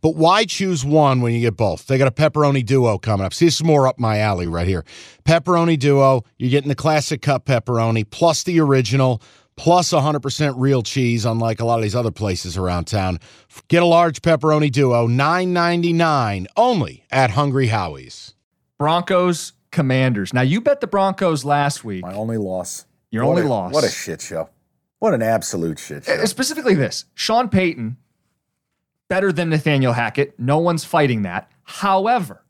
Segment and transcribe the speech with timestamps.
[0.00, 1.86] But why choose one when you get both?
[1.86, 3.34] They got a pepperoni duo coming up.
[3.34, 4.84] See, this is more up my alley right here.
[5.24, 9.20] Pepperoni duo, you're getting the classic cup pepperoni plus the original
[9.56, 13.18] plus 100% real cheese, unlike a lot of these other places around town.
[13.66, 18.34] Get a large pepperoni duo, $9.99 only at Hungry Howie's.
[18.78, 20.32] Broncos, Commanders.
[20.32, 22.02] Now, you bet the Broncos last week.
[22.02, 22.86] My only loss.
[23.10, 23.72] Your What only a- loss.
[23.74, 24.48] What a shit show.
[25.00, 26.12] What an absolute shit show.
[26.14, 27.96] Uh, Specifically, this Sean Payton,
[29.08, 30.38] better than Nathaniel Hackett.
[30.38, 31.50] No one's fighting that.
[31.64, 32.44] However,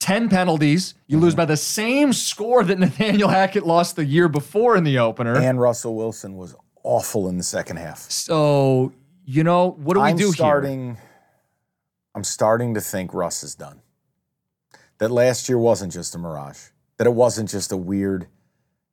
[0.00, 0.94] 10 penalties.
[1.06, 1.24] You Mm-hmm.
[1.24, 5.36] lose by the same score that Nathaniel Hackett lost the year before in the opener.
[5.36, 7.98] And Russell Wilson was awful in the second half.
[8.10, 8.92] so,
[9.24, 10.32] you know, what do we I'm do here?
[10.34, 10.98] starting,
[12.14, 13.80] I'm starting to think Russ is done.
[14.98, 16.58] That last year wasn't just a mirage.
[16.98, 18.26] That it wasn't just a weird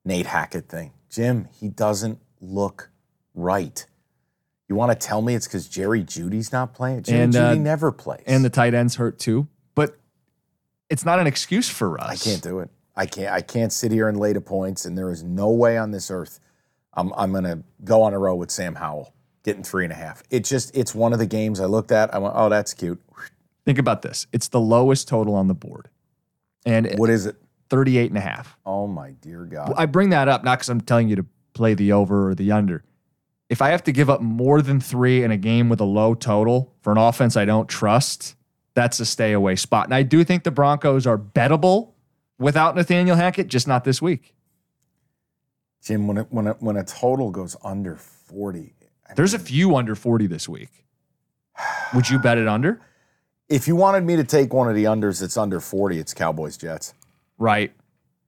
[0.06, 0.94] Nate Hackett thing.
[1.10, 2.90] Jim, he doesn't look
[3.36, 3.86] right.
[4.72, 7.04] You want to tell me it's because Jerry Jeudy's not playing?
[7.04, 8.24] Jerry And, uh, Jeudy never plays.
[8.26, 9.50] And the tight ends hurt too.
[9.76, 9.98] But
[10.90, 12.10] it's not an excuse for us.
[12.10, 12.70] I can't do it.
[12.96, 13.34] I can't.
[13.34, 14.86] I can't sit here and lay the points.
[14.86, 16.40] And there is no way on this earth
[16.94, 19.14] I'm I'm gonna go on a row with Sam Howell
[19.44, 20.24] getting three and a half.
[20.30, 22.14] It just it's one of the games I looked at.
[22.14, 23.02] I went, oh, that's cute.
[23.66, 24.28] Think about this.
[24.32, 25.90] It's the lowest total on the board.
[26.66, 27.36] And What is it?
[27.70, 28.58] 38 and a half.
[28.66, 29.74] Oh my dear God.
[29.78, 32.52] I bring that up not because I'm telling you to play the over or the
[32.52, 32.84] under.
[33.52, 36.14] If I have to give up more than three in a game with a low
[36.14, 38.36] total for an offense I don't trust,
[38.76, 39.88] that's a stay away spot.
[39.88, 41.92] And I do think the Broncos are bettable
[42.40, 44.34] without Nathaniel Hackett, just not this week.
[45.84, 48.74] Jim, when it, when it, when a total goes under forty,
[49.10, 50.86] I There's a few under 40 this week.
[51.94, 52.80] Would you bet it under?
[53.50, 56.56] If you wanted me to take one of the unders that's under forty, it's Cowboys
[56.56, 56.94] Jets.
[57.38, 57.74] Right.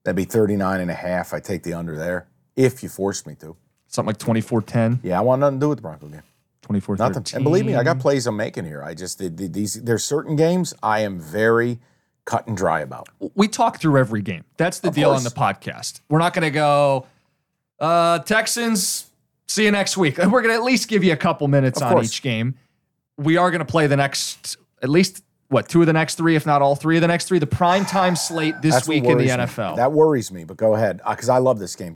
[0.03, 1.33] That'd be 39 and a half.
[1.33, 3.55] I take the under there if you forced me to.
[3.93, 6.23] Something like 24 10, Yeah, I want nothing to do with the Bronco game.
[6.63, 7.25] 24 Nothing.
[7.35, 8.81] And believe me, I got plays I'm making here.
[8.83, 11.79] I just the- these there's certain games I am very
[12.25, 13.07] cut and dry about.
[13.35, 14.45] we talk through every game.
[14.57, 15.19] That's the Of deal course.
[15.19, 15.99] on the podcast.
[16.09, 17.05] We're not going to go
[17.79, 19.05] uh, Texans.
[19.47, 20.17] See you next week.
[20.17, 22.05] We're going to at least give you a couple minutes Of on course.
[22.07, 22.55] each game.
[23.17, 26.35] We are going to play the next, at least what two of the next three,
[26.35, 27.37] if not all three of the next three.
[27.39, 29.43] The prime time slate this That's week in the worries me.
[29.43, 29.75] NFL.
[29.75, 31.91] That worries me, but go ahead because I love this game.